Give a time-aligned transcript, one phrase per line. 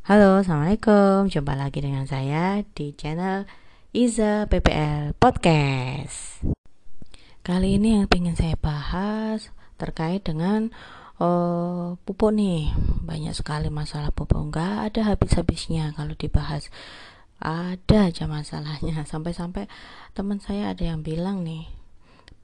[0.00, 1.28] Halo, Assalamualaikum.
[1.28, 3.44] Jumpa lagi dengan saya di channel
[3.92, 6.40] Iza PPL Podcast.
[7.44, 10.72] Kali ini yang ingin saya bahas terkait dengan
[11.20, 12.72] uh, pupuk nih.
[13.04, 14.40] Banyak sekali masalah pupuk.
[14.40, 16.72] Enggak ada habis-habisnya kalau dibahas.
[17.36, 19.04] Ada aja masalahnya.
[19.12, 19.68] Sampai-sampai
[20.16, 21.68] teman saya ada yang bilang nih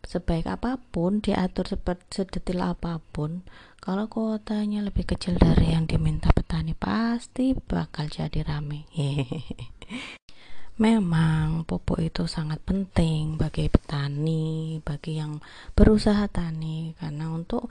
[0.07, 3.43] sebaik apa pun diatur seperti sedetil apa pun
[3.83, 8.87] kalau kuotanya lebih kecil dari yang diminta petani pasti bakal jadi rame
[10.87, 15.43] memang pupuk itu sangat penting bagi petani bagi yang
[15.75, 17.67] berusaha tani karena untuk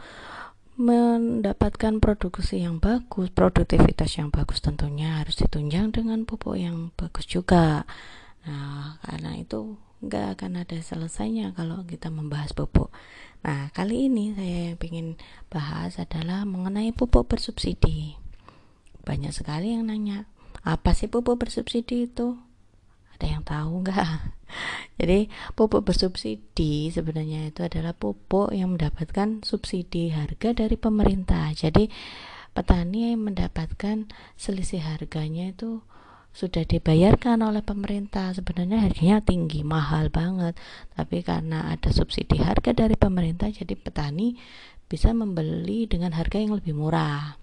[0.75, 7.87] mendapatkan produksi yang bagus, produktivitas yang bagus tentunya harus ditunjang dengan pupuk yang bagus juga.
[8.43, 12.91] Nah, karena itu nggak akan ada selesainya kalau kita membahas pupuk.
[13.48, 15.15] Nah, kali ini saya ingin
[15.48, 18.20] bahas adalah mengenai pupuk bersubsidi.
[19.05, 20.25] Banyak sekali yang nanya,
[20.65, 22.35] apa sih pupuk bersubsidi itu?
[23.15, 24.09] Ada yang tahu nggak?
[24.99, 31.53] Jadi, pupuk bersubsidi sebenarnya itu adalah pupuk yang mendapatkan subsidi harga dari pemerintah.
[31.53, 31.87] Jadi,
[32.57, 35.85] petani yang mendapatkan selisih harganya itu
[36.35, 40.59] sudah dibayarkan oleh pemerintah sebenarnya harganya tinggi mahal banget
[40.91, 44.35] tapi karena ada subsidi harga dari pemerintah jadi petani
[44.91, 47.40] bisa membeli dengan harga yang lebih murah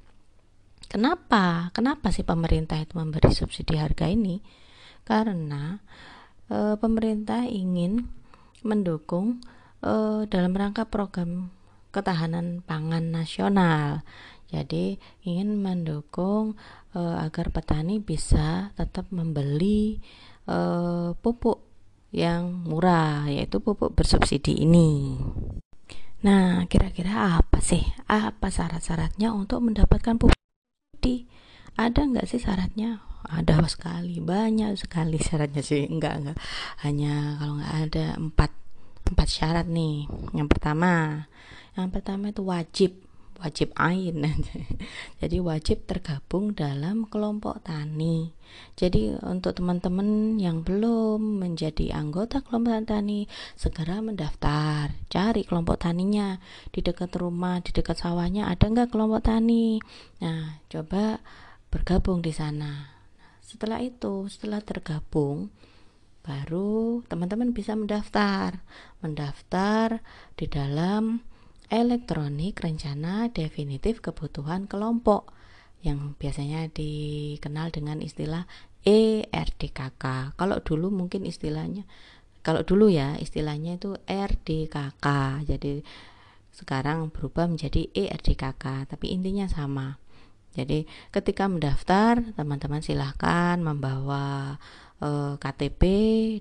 [0.92, 4.44] kenapa kenapa sih pemerintah itu memberi subsidi harga ini
[5.08, 5.80] karena
[6.52, 8.12] e, pemerintah ingin
[8.60, 9.40] mendukung
[9.80, 11.48] e, dalam rangka program
[11.96, 14.04] ketahanan pangan nasional
[14.52, 16.60] jadi ingin mendukung
[16.92, 19.96] e, agar petani bisa tetap membeli
[20.44, 20.58] e,
[21.16, 21.72] pupuk
[22.12, 25.16] yang murah yaitu pupuk bersubsidi ini.
[26.22, 27.82] Nah, kira-kira apa sih?
[28.06, 30.41] Apa syarat-syaratnya untuk mendapatkan pupuk
[31.02, 31.26] bersubsidi?
[31.74, 33.02] Ada nggak sih syaratnya?
[33.22, 35.88] Ada sekali, banyak sekali syaratnya sih.
[35.88, 36.38] Enggak, enggak.
[36.84, 38.50] Hanya kalau nggak ada empat
[39.08, 40.06] empat syarat nih.
[40.36, 41.24] Yang pertama,
[41.78, 42.92] yang pertama itu wajib
[43.42, 44.22] wajib ain.
[45.20, 48.30] Jadi wajib tergabung dalam kelompok tani.
[48.78, 53.26] Jadi untuk teman-teman yang belum menjadi anggota kelompok tani
[53.58, 54.94] segera mendaftar.
[55.10, 56.38] Cari kelompok taninya.
[56.70, 59.82] Di dekat rumah di dekat sawahnya ada nggak kelompok tani?
[60.22, 61.18] Nah coba
[61.74, 62.94] bergabung di sana.
[63.42, 65.50] Setelah itu setelah tergabung
[66.22, 68.62] baru teman-teman bisa mendaftar.
[69.02, 69.98] Mendaftar
[70.38, 71.31] di dalam
[71.72, 75.32] elektronik rencana definitif kebutuhan kelompok
[75.80, 78.44] yang biasanya dikenal dengan istilah
[78.84, 80.36] ERDKK.
[80.36, 81.88] Kalau dulu mungkin istilahnya
[82.42, 85.06] kalau dulu ya istilahnya itu RDKK.
[85.46, 85.80] Jadi
[86.52, 89.96] sekarang berubah menjadi ERDKK, tapi intinya sama.
[90.52, 94.58] Jadi ketika mendaftar, teman-teman silahkan membawa
[95.00, 95.82] e, eh, KTP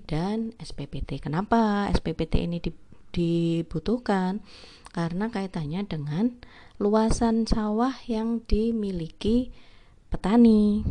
[0.04, 1.16] dan SPPT.
[1.22, 2.60] Kenapa SPPT ini
[3.08, 4.44] dibutuhkan?
[4.92, 6.36] Karena kaitannya dengan
[6.76, 9.48] luasan sawah yang dimiliki
[10.12, 10.84] petani.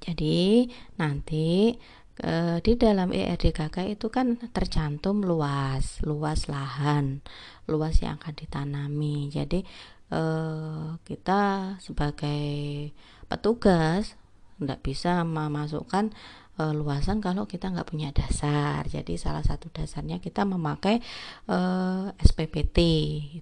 [0.00, 0.68] Jadi
[1.00, 1.76] nanti
[2.20, 7.20] e, di dalam ERDKK itu kan tercantum luas, luas lahan,
[7.68, 9.28] luas yang akan ditanami.
[9.32, 9.60] Jadi
[10.12, 10.22] e,
[11.04, 12.44] kita sebagai
[13.28, 14.16] petugas
[14.60, 16.14] tidak bisa memasukkan
[16.58, 18.86] e, luasan kalau kita nggak punya dasar.
[18.86, 21.02] Jadi salah satu dasarnya kita memakai
[21.48, 22.78] e, eh, SPPT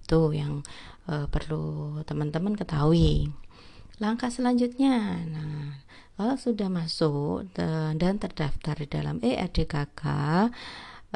[0.01, 0.65] itu yang
[1.09, 3.31] e, perlu teman-teman ketahui.
[4.01, 5.79] Langkah selanjutnya, nah
[6.19, 10.03] kalau sudah masuk dan terdaftar di dalam ERDKK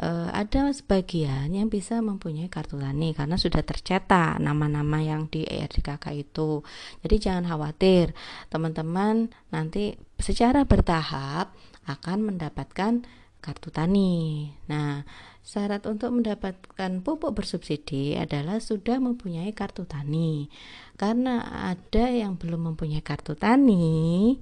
[0.01, 6.05] uh, ada sebagian yang bisa mempunyai kartu tani karena sudah tercetak nama-nama yang di ERDKK
[6.17, 6.61] itu.
[7.01, 8.13] Jadi jangan khawatir,
[8.49, 11.53] teman-teman nanti secara bertahap
[11.87, 13.05] akan mendapatkan
[13.41, 14.51] kartu tani.
[14.67, 15.07] Nah,
[15.45, 20.51] syarat untuk mendapatkan pupuk bersubsidi adalah sudah mempunyai kartu tani.
[20.99, 24.35] Karena ada yang belum mempunyai kartu tani,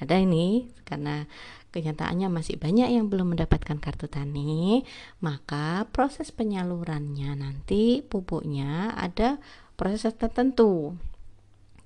[0.00, 1.28] ada ini karena
[1.76, 4.80] kenyataannya masih banyak yang belum mendapatkan kartu tani,
[5.20, 9.36] maka proses penyalurannya nanti pupuknya ada
[9.76, 10.96] proses tertentu.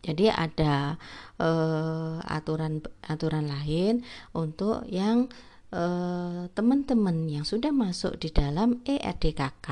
[0.01, 0.97] Jadi ada
[1.43, 5.29] uh, aturan aturan lain untuk yang
[5.75, 9.69] uh, teman-teman yang sudah masuk di dalam ERDKK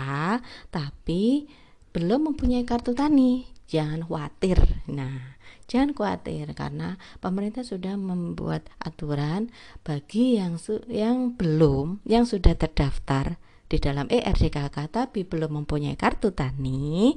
[0.68, 1.48] tapi
[1.96, 3.57] belum mempunyai kartu tani.
[3.68, 4.58] Jangan khawatir.
[4.88, 5.38] Nah,
[5.68, 9.52] Jangan khawatir karena pemerintah sudah membuat aturan
[9.84, 13.36] bagi yang su yang belum yang sudah terdaftar
[13.68, 17.12] di dalam ERDKK tapi belum mempunyai kartu tani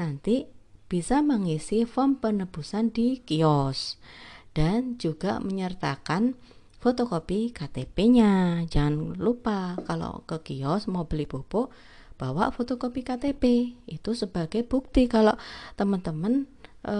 [0.00, 0.48] nanti
[0.88, 4.00] bisa mengisi form penebusan di kios.
[4.54, 6.38] dan juga menyertakan
[6.78, 8.62] fotokopi KTP-nya.
[8.70, 11.74] Jangan lupa kalau ke kios mau beli pupuk
[12.24, 15.36] bawa fotokopi KTP itu sebagai bukti kalau
[15.76, 16.48] teman-teman
[16.80, 16.96] e,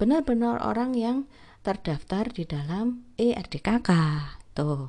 [0.00, 1.28] benar-benar orang yang
[1.60, 3.90] terdaftar di dalam ERDKK.
[4.56, 4.88] Tuh.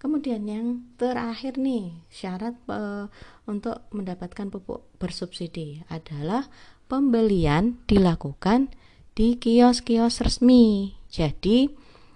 [0.00, 0.66] Kemudian yang
[0.96, 3.12] terakhir nih syarat e,
[3.44, 6.48] untuk mendapatkan pupuk bersubsidi adalah
[6.88, 8.72] pembelian dilakukan
[9.12, 10.96] di kios-kios resmi.
[11.12, 11.68] Jadi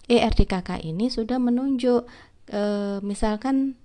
[0.09, 2.09] ERDKK ini sudah menunjuk
[2.49, 2.63] e,
[3.05, 3.77] misalkan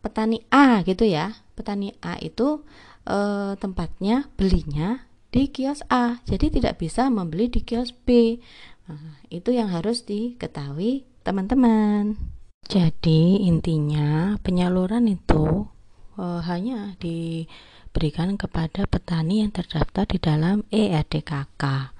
[0.00, 1.36] petani A gitu ya.
[1.60, 2.64] Petani A itu
[3.04, 3.18] e,
[3.60, 6.24] tempatnya belinya di kios A.
[6.24, 8.40] Jadi tidak bisa membeli di kios B.
[8.88, 12.16] Nah, itu yang harus diketahui teman-teman.
[12.64, 15.68] Jadi intinya penyaluran itu
[16.16, 21.92] e, hanya diberikan kepada petani yang terdaftar di dalam ERDKK.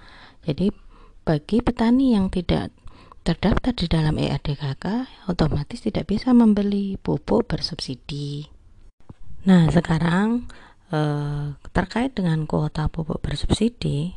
[0.49, 0.73] Jadi
[1.21, 2.73] bagi petani yang tidak
[3.21, 8.60] terdaftar di dalam ERDKK otomatis tidak bisa membeli pupuk bersubsidi.
[9.41, 10.45] Nah, sekarang
[10.93, 14.13] eh, terkait dengan kuota pupuk bersubsidi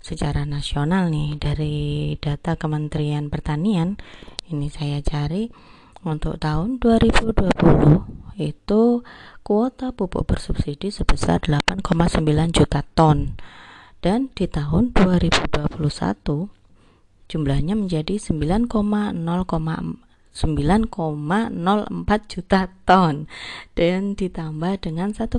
[0.00, 1.76] secara nasional nih dari
[2.16, 4.00] data Kementerian Pertanian
[4.48, 5.52] ini saya cari
[6.02, 8.82] untuk tahun 2020 itu
[9.44, 11.84] kuota pupuk bersubsidi sebesar 8,9
[12.50, 13.36] juta ton.
[14.02, 16.48] Dan di tahun 2021
[17.30, 18.18] jumlahnya menjadi
[20.32, 23.28] 9,0,9,04 juta ton
[23.76, 25.36] dan ditambah dengan 1,5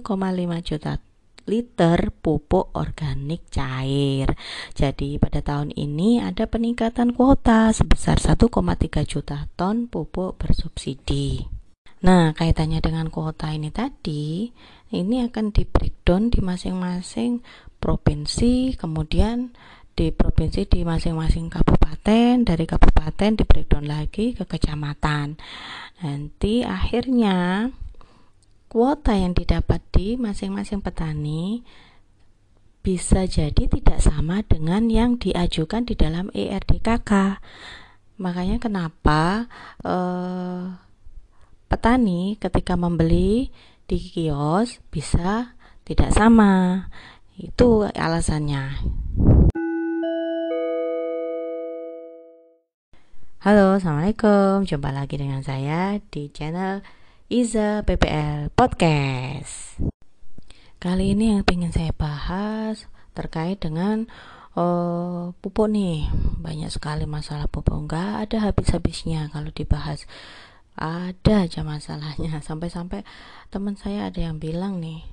[0.61, 1.01] juta
[1.43, 4.31] liter pupuk organik cair.
[4.71, 8.47] Jadi pada tahun ini ada peningkatan kuota sebesar 1,3
[9.03, 11.51] juta ton pupuk bersubsidi.
[12.03, 14.51] Nah, kaitannya dengan kuota ini tadi,
[14.91, 17.39] ini akan di breakdown di masing-masing
[17.79, 19.55] provinsi, kemudian
[19.93, 25.37] di provinsi di masing-masing kabupaten dari kabupaten di breakdown lagi ke kecamatan.
[26.01, 27.69] Nanti akhirnya
[28.67, 31.61] kuota yang didapat di masing-masing petani
[32.83, 37.39] bisa jadi tidak sama dengan yang diajukan di dalam ERDKK
[38.19, 39.47] makanya kenapa
[39.81, 40.63] eh,
[41.71, 43.49] petani ketika membeli
[43.89, 46.87] di kios bisa tidak sama.
[47.33, 48.77] Itu alasannya
[53.43, 54.63] Halo, Assalamualaikum.
[54.63, 56.79] Jumpa lagi dengan saya di channel
[57.27, 59.83] Iza PPL Podcast.
[60.79, 64.07] Kali ini yang ingin saya bahas terkait dengan
[64.55, 66.07] uh, pupuk nih.
[66.39, 67.75] Banyak sekali masalah pupuk.
[67.75, 70.07] Enggak ada habis-habisnya kalau dibahas.
[70.79, 72.39] Ada aja masalahnya.
[72.47, 73.03] Sampai-sampai
[73.51, 75.03] teman saya ada yang bilang nih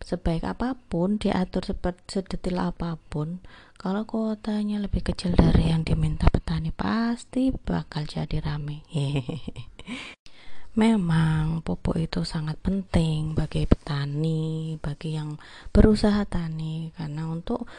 [0.00, 3.44] sebaik apa pun diatur seperti sedetil apa pun
[3.76, 8.82] kalau kuotanya lebih kecil dari yang diminta petani pasti bakal jadi rame
[10.82, 15.38] memang pupuk itu sangat penting bagi petani bagi yang
[15.70, 17.70] berusaha tani karena untuk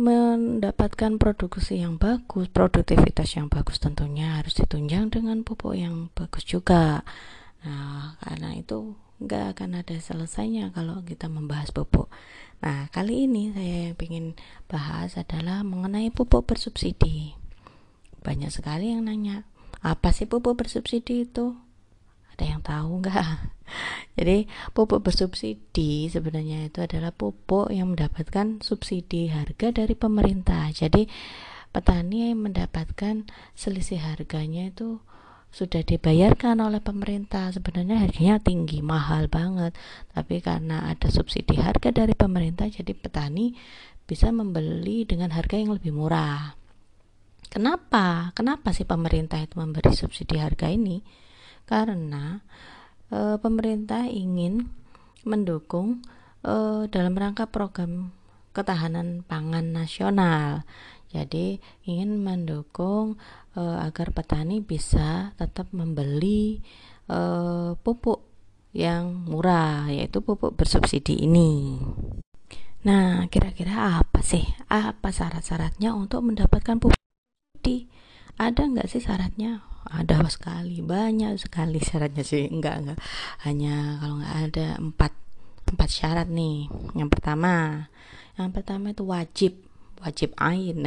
[0.00, 7.04] mendapatkan produksi yang bagus produktivitas yang bagus tentunya harus ditunjang dengan pupuk yang bagus juga
[7.60, 12.08] nah karena itu nggak akan ada selesainya kalau kita membahas pupuk.
[12.64, 14.32] Nah, kali ini saya ingin
[14.64, 17.39] bahas adalah mengenai pupuk bersubsidi.
[18.20, 19.48] Banyak sekali yang nanya,
[19.80, 21.56] apa sih pupuk bersubsidi itu?
[22.36, 23.26] Ada yang tahu nggak?
[24.20, 24.44] Jadi,
[24.76, 30.68] pupuk bersubsidi sebenarnya itu adalah pupuk yang mendapatkan subsidi harga dari pemerintah.
[30.72, 31.08] Jadi,
[31.70, 34.98] petani yang mendapatkan selisih harganya itu
[35.50, 39.74] sudah dibayarkan oleh pemerintah sebenarnya harganya tinggi mahal banget
[40.14, 43.58] tapi karena ada subsidi harga dari pemerintah jadi petani
[44.06, 46.54] bisa membeli dengan harga yang lebih murah
[47.48, 51.00] kenapa kenapa sih pemerintah itu memberi subsidi harga ini
[51.64, 52.44] karena
[53.08, 54.68] e, pemerintah ingin
[55.24, 56.04] mendukung
[56.44, 58.12] e, dalam rangka program
[58.50, 60.66] ketahanan pangan nasional
[61.10, 63.18] jadi ingin mendukung
[63.54, 66.62] e, agar petani bisa tetap membeli
[67.10, 67.18] e,
[67.80, 68.30] pupuk
[68.70, 71.82] yang murah yaitu pupuk bersubsidi ini.
[72.80, 74.46] Nah, kira-kira apa sih?
[74.70, 76.99] Apa syarat-syaratnya untuk mendapatkan pupuk
[77.60, 77.88] bersubsidi?
[78.40, 79.60] Ada nggak sih syaratnya?
[79.84, 82.48] Ada sekali, banyak sekali syaratnya sih.
[82.48, 82.98] Enggak, enggak.
[83.44, 85.12] Hanya kalau nggak ada empat
[85.68, 86.72] empat syarat nih.
[86.96, 87.86] Yang pertama,
[88.40, 89.52] yang pertama itu wajib
[90.00, 90.84] wajib ain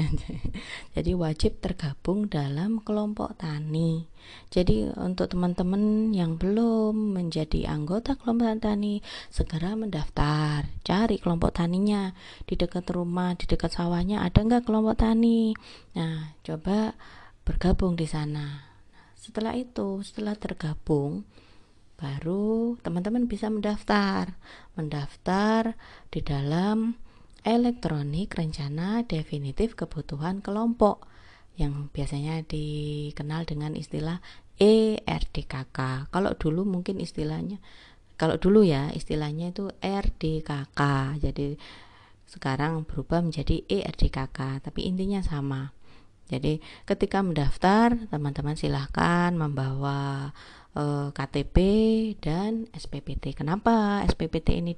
[0.96, 4.10] jadi wajib tergabung dalam kelompok tani
[4.50, 12.12] jadi untuk teman-teman yang belum menjadi anggota kelompok tani segera mendaftar cari kelompok taninya
[12.50, 15.53] di dekat rumah di dekat sawahnya ada nggak kelompok tani
[15.93, 16.98] nah coba
[17.43, 18.63] bergabung di sana.
[19.20, 21.27] Setelah itu, setelah tergabung,
[22.00, 24.36] baru teman-teman bisa mendaftar.
[24.79, 25.75] Mendaftar
[26.12, 26.96] di dalam
[27.43, 31.07] elektronik rencana definitif kebutuhan kelompok
[31.59, 34.23] yang biasanya dikenal dengan istilah
[34.57, 36.09] ERDKK.
[36.09, 37.62] Kalau dulu mungkin istilahnya
[38.17, 40.81] kalau dulu ya istilahnya itu RDKK.
[41.19, 41.57] Jadi
[42.29, 45.73] sekarang berubah menjadi ERDKK, tapi intinya sama.
[46.31, 50.31] Jadi ketika mendaftar, teman-teman silahkan membawa
[50.73, 51.57] e, KTP
[52.23, 53.35] dan SPPT.
[53.38, 54.73] Kenapa SPPT ini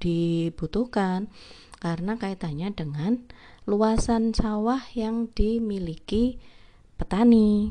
[0.00, 1.28] dibutuhkan?
[1.76, 3.20] Karena kaitannya dengan
[3.68, 6.40] luasan sawah yang dimiliki
[6.96, 7.68] petani.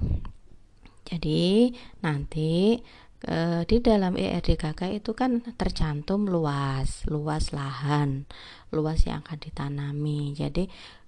[1.06, 2.82] Jadi nanti
[3.26, 8.26] e, di dalam ERDKK itu kan tercantum luas, luas lahan,
[8.74, 10.34] luas yang akan ditanami.
[10.34, 10.66] Jadi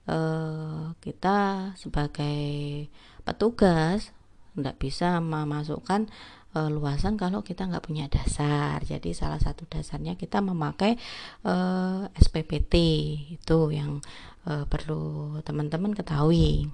[0.07, 2.39] eh, kita sebagai
[3.27, 4.15] petugas
[4.57, 6.09] tidak bisa memasukkan
[6.55, 8.83] eh, luasan kalau kita nggak punya dasar.
[8.85, 10.95] Jadi salah satu dasarnya kita memakai
[11.43, 12.73] eh, SPPT
[13.39, 13.99] itu yang
[14.47, 16.69] eh, perlu teman-teman ketahui.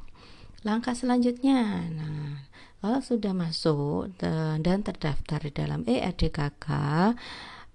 [0.63, 2.39] Langkah selanjutnya, nah
[2.79, 6.67] kalau sudah masuk dan terdaftar di dalam ERDKK,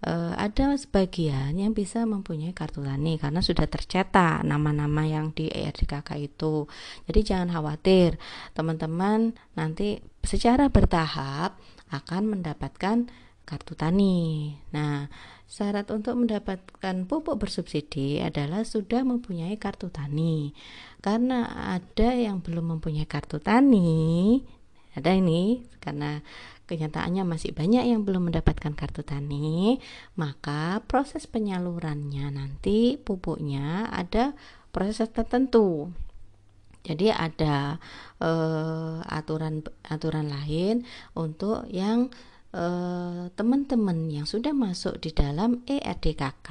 [0.05, 6.11] uh, ada sebagian yang bisa mempunyai kartu tani karena sudah tercetak nama-nama yang di ERDKK
[6.21, 6.71] itu.
[7.11, 8.21] Jadi jangan khawatir,
[8.55, 11.59] teman-teman nanti secara bertahap
[11.93, 13.09] akan mendapatkan
[13.49, 14.53] kartu tani.
[14.77, 15.09] Nah,
[15.49, 20.53] syarat untuk mendapatkan pupuk bersubsidi adalah sudah mempunyai kartu tani.
[21.01, 24.45] Karena ada yang belum mempunyai kartu tani,
[24.93, 26.21] ada ini karena
[26.69, 29.81] kenyataannya masih banyak yang belum mendapatkan kartu tani,
[30.21, 34.37] maka proses penyalurannya nanti pupuknya ada
[34.69, 35.89] proses tertentu.
[36.89, 37.77] Jadi ada
[38.25, 42.09] uh, aturan aturan lain untuk yang
[42.57, 46.51] uh, teman-teman yang sudah masuk di dalam ERDKK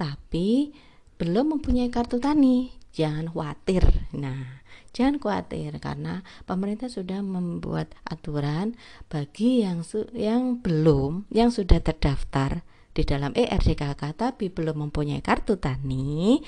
[0.00, 0.72] tapi
[1.20, 2.72] belum mempunyai kartu tani.
[2.90, 3.84] Jangan khawatir.
[4.16, 8.74] Nah, Jangan khawatir karena pemerintah sudah membuat aturan
[9.06, 16.42] bagi yang yang belum yang sudah terdaftar di dalam ERDKK tapi belum mempunyai kartu tani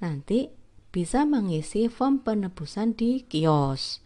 [0.00, 0.48] nanti
[0.94, 3.98] bisa mengisi form penebusan di kios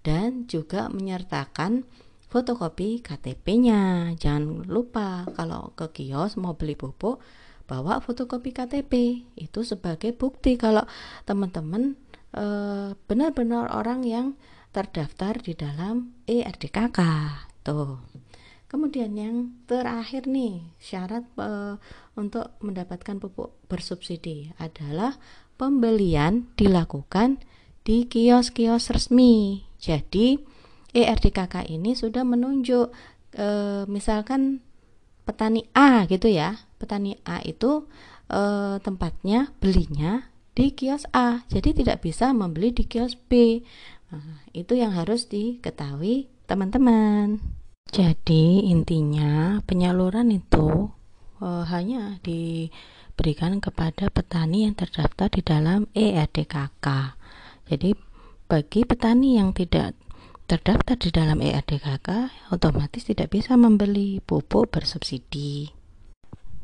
[0.00, 1.84] dan juga menyertakan
[2.32, 4.16] fotokopi KTP-nya.
[4.16, 7.20] Jangan lupa kalau ke kios mau beli pupuk
[7.68, 8.92] bawa fotokopi KTP
[9.36, 10.88] itu sebagai bukti kalau
[11.28, 14.38] teman-teman Eh, benar-benar orang yang
[14.70, 16.98] terdaftar di dalam ERDKK
[17.66, 17.98] tuh.
[18.70, 21.74] Kemudian yang terakhir nih syarat uh,
[22.14, 25.18] untuk mendapatkan pupuk bersubsidi adalah
[25.60, 27.36] pembelian dilakukan
[27.84, 30.40] di kios-kios resmi jadi
[30.96, 32.88] ERDKK ini sudah menunjuk
[33.36, 34.64] uh, misalkan
[35.28, 37.84] petani A gitu ya petani A itu
[38.32, 43.62] uh, tempatnya belinya di kios A, jadi tidak bisa membeli di kios B.
[44.10, 47.38] Nah, itu yang harus diketahui teman-teman.
[47.90, 50.90] Jadi intinya penyaluran itu
[51.40, 56.86] e, hanya diberikan kepada petani yang terdaftar di dalam ERDKK.
[57.66, 57.90] Jadi
[58.46, 59.96] bagi petani yang tidak
[60.50, 62.08] terdaftar di dalam ERDKK
[62.50, 65.70] otomatis tidak bisa membeli pupuk bersubsidi.